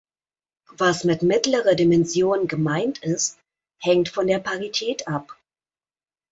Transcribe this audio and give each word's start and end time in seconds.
Was 0.79 1.03
mit 1.03 1.21
„mittlere 1.21 1.75
Dimension“ 1.75 2.47
gemeint 2.47 2.97
ist, 3.03 3.37
hängt 3.77 4.09
von 4.09 4.25
der 4.25 4.39
Parität 4.39 5.07
ab. 5.07 5.37